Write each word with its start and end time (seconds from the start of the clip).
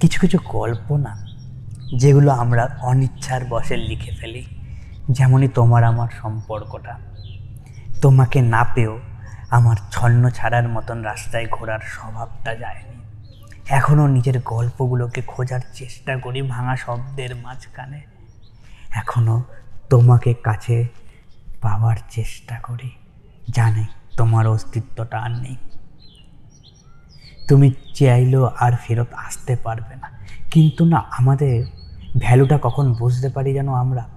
কিছু 0.00 0.20
কিছু 0.20 0.38
গল্প 0.44 0.96
না 0.96 1.26
যেগুলো 1.96 2.32
আমরা 2.32 2.78
অনিচ্ছার 2.82 3.44
বসে 3.44 3.76
লিখে 3.76 4.12
ফেলি। 4.16 4.46
যেমনই 5.10 5.48
তোমার 5.48 5.84
আমার 5.84 6.08
সম্পর্কটা। 6.22 6.98
তোমাকে 8.02 8.40
না 8.40 8.64
পেয়েও 8.74 8.98
আমার 9.50 9.76
ছন্ন 9.90 10.30
ছাড়ার 10.30 10.68
মতন 10.68 11.02
রাস্তায় 11.02 11.46
ঘোরার 11.50 11.78
স্বভাবটা 11.78 12.54
যায়নি। 12.54 13.00
এখনও 13.68 14.06
নিজের 14.06 14.40
গল্পগুলোকে 14.44 15.22
খোঁজার 15.22 15.60
চেষ্টা 15.74 16.16
করি 16.16 16.42
ভাঙা 16.42 16.76
শব্দের 16.76 17.36
মাঝখানে। 17.36 18.00
এখনও 18.90 19.42
তোমাকে 19.90 20.34
কাছে 20.34 20.86
পাওয়ার 21.60 21.96
চেষ্টা 22.10 22.60
করি। 22.60 22.90
জানি 23.50 23.84
তোমার 24.16 24.46
অস্তিত্বটা 24.46 25.18
আর 25.18 25.30
নেই। 25.30 25.56
তুমি 27.50 27.70
চাইলেও 27.94 28.50
আর 28.58 28.72
ফেরত 28.86 29.06
আসতে 29.12 29.56
পারবে 29.56 29.96
না। 29.96 30.10
কিন্তু 30.50 30.84
না, 30.84 31.02
আমাদের 31.10 31.64
ভ্যালুটা 32.18 32.58
কখন 32.62 32.92
বুঝতে 32.92 33.28
পারি 33.28 33.52
যেন 33.52 33.68
আমরা? 33.68 34.08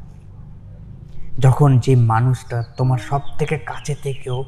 যখন 1.40 1.80
যে 1.80 1.96
মানুষটা 1.96 2.64
তোমার 2.78 2.98
সব 2.98 3.22
থেকে 3.40 3.58
কাছে 3.58 3.96
থেকেও 4.04 4.46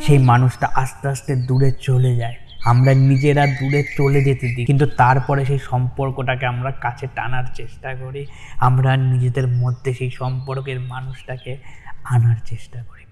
সেই 0.00 0.18
মানুষটা 0.18 0.68
আস্তে 0.74 1.08
আস্তে 1.08 1.36
দূরে 1.36 1.72
চলে 1.72 2.16
যায়। 2.16 2.34
আমরা 2.64 2.94
নিজেরা 2.94 3.46
দূরে 3.46 3.84
চলে 3.96 4.24
যেতে 4.24 4.54
দিই। 4.54 4.66
কিন্তু 4.66 4.86
তারপরে 4.86 5.44
সেই 5.44 5.58
সম্পর্কটাকে 5.58 6.46
আমরা 6.46 6.70
কাছে 6.70 7.06
টানার 7.14 7.44
চেষ্টা 7.54 7.94
করি। 7.94 8.26
আমরা 8.56 8.96
নিজেদের 8.96 9.48
মধ্যে 9.48 9.94
সেই 9.94 10.10
সম্পর্কের 10.10 10.80
মানুষটাকে 10.80 11.56
আনার 12.04 12.36
চেষ্টা 12.44 12.82
করি। 12.82 13.04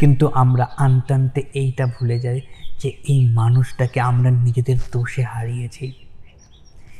কিন্তু 0.00 0.30
আমরা 0.34 0.68
আনতে 0.76 1.14
আনতে 1.14 1.42
এইটা 1.54 1.86
ভুলে 1.86 2.20
যাই 2.20 2.40
যে 2.80 2.88
এই 2.88 3.20
মানুষটাকে 3.30 4.00
আমরা 4.00 4.30
নিজেদের 4.30 4.78
দোষে 4.92 5.22
হারিয়েছি। 5.22 5.86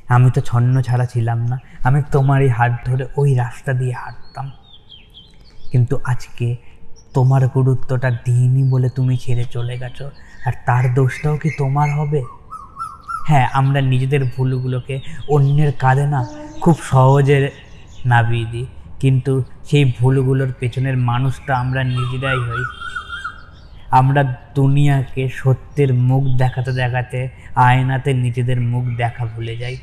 আমি 0.09 0.30
তো 0.30 0.41
ছন্ন 0.41 0.75
ছাড়া 0.80 1.07
ছিলাম 1.07 1.39
না, 1.47 1.57
আমি 1.85 2.02
তোমার 2.12 2.43
এই 2.43 2.49
হাত 2.49 2.73
ধরে 2.87 3.05
ওই 3.16 3.35
রাস্তা 3.35 3.73
দিয়ে 3.73 3.93
হাঁটতাম। 3.93 4.46
কিন্তু 5.71 5.99
আজকে 6.05 6.57
তোমার 7.15 7.49
গুরুত্বটা 7.49 8.10
দিইনি 8.10 8.63
বলে 8.71 8.88
তুমি 8.88 9.16
ছেড়ে 9.16 9.45
চলে 9.45 9.74
গেছো, 9.79 10.10
আর 10.46 10.52
তার 10.66 10.85
দোষটাও 10.95 11.37
কি 11.37 11.51
তোমার 11.59 11.88
হবে? 11.90 12.23
হ্যাঁ 13.29 13.46
আমরা 13.52 13.80
নিজেদের 13.80 14.23
ভুলগুলোকে 14.24 15.01
অন্যের 15.29 15.73
কাঁধে 15.79 16.07
না, 16.07 16.21
খুব 16.61 16.77
সহজে 16.83 17.51
নামিয়ে 18.07 18.46
দিই। 18.52 18.66
কিন্তু 19.01 19.33
সেই 19.65 19.85
ভুলগুলোর 19.99 20.52
পেছনের 20.61 20.96
মানুষটা 20.96 21.52
আমরা 21.57 21.85
নিজেরাই 21.85 22.40
হই। 22.49 22.65
আমরা 23.90 24.37
দুনিয়াকে 24.54 25.29
সত্যের 25.29 25.95
মুখ 25.95 26.24
দেখাতে 26.38 26.73
দেখাতে, 26.73 27.29
আয়নাতে 27.54 28.15
নিজেদের 28.15 28.60
মুখ 28.60 28.96
দেখা 28.96 29.26
ভুলে 29.26 29.56
যাই। 29.56 29.76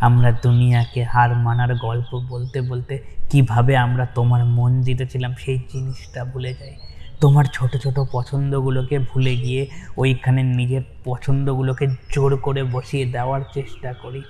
আমরা 0.00 0.32
দুনিয়াকে 0.32 1.04
হার 1.04 1.36
মানার 1.36 1.74
গল্প 1.74 2.26
বলতে 2.28 2.60
বলতে 2.60 2.98
কীভাবে 3.30 3.76
আমরা 3.76 4.06
তোমার 4.06 4.44
মন 4.44 4.82
জিতেছিলাম 4.82 5.34
সেই 5.38 5.58
জিনিসটা 5.72 6.24
ভুলে 6.24 6.54
যাই। 6.54 6.76
তোমার 7.20 7.44
ছোট 7.44 7.76
ছোট 7.76 8.00
পছন্দগুলোকে 8.12 8.98
ভুলে 8.98 9.36
গিয়ে 9.36 9.68
ওইখানে 9.96 10.42
নিজের 10.42 10.82
পছন্দগুলোকে 11.04 11.86
জোর 11.86 12.36
করে 12.36 12.62
বসিয়ে 12.62 13.04
দেওয়ার 13.04 13.40
চেষ্টা 13.54 13.92
করি। 13.92 14.22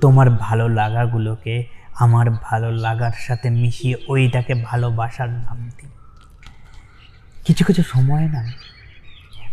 তোমার 0.00 0.30
ভালো 0.30 0.68
লাগাগুলোকে 0.68 1.66
আমার 1.94 2.30
ভালো 2.42 2.72
লাগার 2.72 3.12
সাথে 3.18 3.50
মিশিয়ে 3.50 3.96
ওইটাকে 4.08 4.54
ভালোবাসার 4.54 5.30
নাম 5.30 5.70
দিই। 5.78 5.90
কিছু 7.48 7.64
কিছু 7.64 7.82
সময় 7.82 8.28
না, 8.28 8.52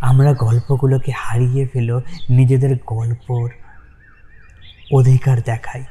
আমরা 0.00 0.34
গল্পগুলোকে 0.34 1.12
হারিয়ে 1.16 1.68
ফেলো, 1.72 2.02
নিজেদের 2.30 2.76
গল্পর 2.86 3.48
অধিকার 4.92 5.40
দেখাই। 5.40 5.84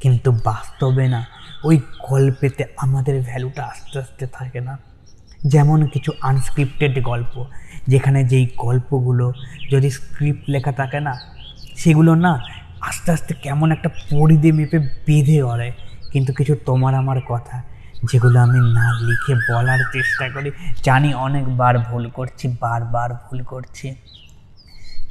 কিন্তু 0.00 0.32
বাস্তবে 0.32 1.08
না, 1.08 1.26
ওই 1.64 1.80
গল্পেতে 2.10 2.64
আমাদের 2.76 3.22
ভ্যালুটা 3.22 3.62
আস্তে 3.64 3.98
আস্তে 3.98 4.26
থাকে 4.26 4.60
না। 4.60 4.78
যেমন 5.46 5.86
কিছু 5.86 6.12
আনস্ক্রিপ্টেড 6.22 7.02
গল্প, 7.02 7.44
যেখানে 7.88 8.24
যেই 8.24 8.50
গল্পগুলো 8.56 9.32
যদি 9.70 9.90
স্ক্রিপ্ট 9.90 10.50
লেখা 10.50 10.72
থাকে 10.72 11.00
না, 11.00 11.20
সেগুলো 11.76 12.14
না 12.14 12.40
আস্তে 12.80 13.12
আস্তে 13.12 13.34
কেমন 13.34 13.72
একটা 13.72 13.88
পরিধি 13.88 14.52
মেপে 14.52 14.78
বেঁধে 14.78 15.42
গড়ে 15.42 15.72
কিন্তু 16.12 16.32
কিছু 16.32 16.56
তোমার 16.66 16.94
আমার 16.94 17.20
কথা 17.28 17.62
যেগুলো 18.04 18.40
আমি 18.40 18.58
না 18.74 19.00
লিখে 19.00 19.52
বলার 19.52 19.78
চেষ্টা 19.92 20.28
করি। 20.28 20.52
জানি 20.82 21.14
অনেকবার 21.14 21.78
ভুল 21.78 22.10
করছি, 22.10 22.56
বারবার 22.60 23.14
ভুল 23.14 23.42
করছি। 23.42 23.94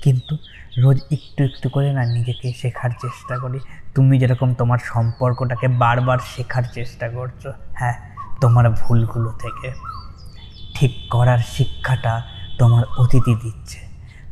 কিন্তু 0.01 0.37
রোজ 0.77 0.99
একটু 1.11 1.43
একটু 1.43 1.69
করে 1.69 1.93
না 1.93 2.05
নিজেকে 2.05 2.53
শেখার 2.53 2.89
চেষ্টা 2.89 3.37
করি। 3.37 3.59
তুমি 3.95 4.19
যেরকম 4.19 4.53
তোমার 4.53 4.77
সম্পর্কটাকে 4.83 5.67
বারবার 5.67 6.17
শেখার 6.35 6.63
চেষ্টা 6.73 7.09
করছ 7.09 7.47
হ্যাঁ 7.73 7.93
তোমার 8.41 8.69
ভুলগুলো 8.69 9.31
থেকে। 9.31 9.73
ঠিক 10.73 10.91
করার 11.09 11.39
শিক্ষাটা 11.39 12.21
তোমার 12.59 12.83
অতিথি 12.97 13.35
দিচ্ছে। 13.35 13.79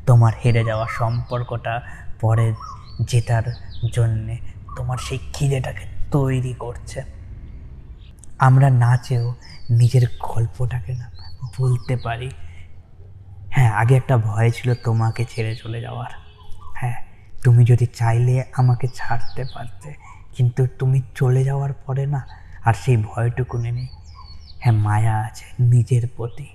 তোমার 0.05 0.33
হেরে 0.45 0.63
যাওয়া 0.63 0.87
সম্পর্কটা 0.97 1.81
পরে 2.21 2.53
জেতার 3.07 3.43
জন্যে 3.93 4.37
তোমার 4.77 4.97
সেই 4.97 5.19
খিদেটাকে 5.33 5.85
তৈরি 6.11 6.53
করছে। 6.59 7.22
আমরা 8.47 8.69
নাচেও 8.69 9.33
নিজের 9.69 10.05
গল্পটাকে 10.21 10.93
না 10.93 11.07
বলতে 11.57 11.95
পারি। 11.97 12.29
হ্যাঁ 13.49 13.71
আগে 13.71 13.95
একটা 13.95 14.17
ভয় 14.17 14.49
ছিল 14.49 14.73
তোমাকে 14.85 15.25
ছেড়ে 15.25 15.55
চলে 15.55 15.81
যাওয়ার। 15.81 16.11
হ্যাঁ 16.75 16.97
তুমি 17.43 17.65
যদি 17.65 17.85
চাইলে 17.85 18.43
আমাকে 18.53 18.87
ছাড়তে 18.95 19.43
পারতে, 19.53 19.89
কিন্তু 20.35 20.67
তুমি 20.79 21.01
চলে 21.15 21.43
যাওয়ার 21.43 21.73
পরে 21.73 22.05
না, 22.05 22.21
আর 22.63 22.73
সেই 22.73 22.97
ভয়টুকু 22.97 23.57
নেই। 23.57 23.87
হ্যাঁ 24.59 24.75
মায়া 24.87 25.15
আছে 25.27 25.45
নিজের 25.59 26.03
প্রতি, 26.15 26.47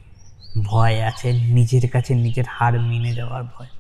ভয় 0.65 0.97
আছে 1.03 1.33
নিজের 1.33 1.85
কাছে 1.91 2.15
নিজের 2.15 2.47
হার 2.49 2.81
মেনে 2.81 3.13
যাওয়ার 3.15 3.43
ভয়। 3.45 3.71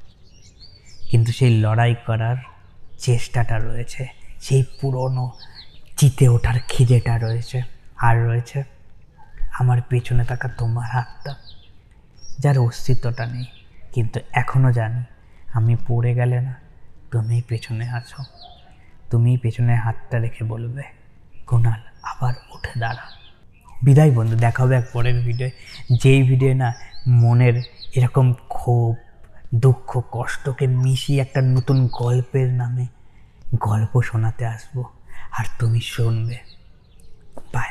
কিন্তু 1.11 1.33
সেই 1.33 1.53
লড়াই 1.61 1.95
করার 2.07 2.37
চেষ্টাটা 2.99 3.59
রয়েছে, 3.59 4.03
সেই 4.43 4.63
পুরনো, 4.81 5.27
জিতে 5.99 6.29
ওঠার 6.29 6.59
খিদেটা 6.69 7.15
রয়েছে। 7.19 7.78
আর 7.99 8.27
রয়েছে 8.27 8.65
আমার 9.59 9.79
পেছনে 9.91 10.25
থাকা 10.25 10.49
তোমার 10.49 10.89
হাতটা, 10.91 11.33
যার 12.39 12.59
অস্তিত্বটা 12.59 13.27
নেই। 13.27 13.47
কিন্তু 13.93 14.21
এখনও 14.33 14.73
জানি, 14.73 15.03
আমি 15.55 15.77
পড়ে 15.89 16.15
গেলে 16.15 16.41
না 16.41 16.55
তুমি 17.11 17.43
পেছনে 17.49 17.89
আছো। 17.91 18.21
তুমি 19.11 19.37
পেছনে 19.37 19.77
হাতটা 19.77 20.19
রেখে 20.19 20.45
বলবে 20.45 20.83
কোনাল 21.47 21.81
আবার 22.03 22.35
উঠে 22.55 22.75
দাঁড়া। 22.81 23.07
বিদায় 23.83 24.11
বন্ধু, 24.11 24.37
দেখা 24.37 24.63
হবে 24.63 24.75
এক 24.77 24.87
পরের 24.93 25.19
ভিডিও 25.23 25.49
যেই 26.03 26.23
ভিডিও 26.23 26.55
না 26.55 26.69
মনের 27.09 27.57
এরকম 27.95 28.27
ক্ষোভ, 28.33 28.95
দুঃখ, 29.55 29.91
কষ্টকে 30.11 30.67
মিশিয়ে 30.67 31.21
একটা 31.23 31.41
নতুন 31.41 31.79
গল্পের 31.87 32.49
নামে 32.53 32.87
গল্প 33.61 33.93
শোনাতে 34.03 34.45
আসব, 34.47 34.77
আর 35.31 35.45
তুমি 35.59 35.81
শুনবে। 35.81 36.37
বাই 37.53 37.71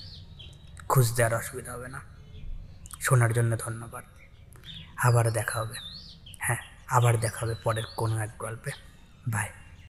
খুঁজতে 0.91 1.23
আর 1.23 1.33
অসুবিধা 1.33 1.73
হবে 1.73 1.87
না। 1.87 2.01
শোনার 3.01 3.33
জন্য 3.33 3.57
ধন্যবাদ। 3.57 4.03
আবার 4.97 5.31
দেখা 5.31 5.59
হবে। 5.59 5.75
হ্যাঁ 6.39 6.57
আবার 6.87 7.19
দেখা 7.19 7.45
হবে 7.45 7.55
পরের 7.63 7.83
কোনো 7.97 8.17
এক 8.17 8.29
গল্পে। 8.39 8.71
বাই 9.27 9.49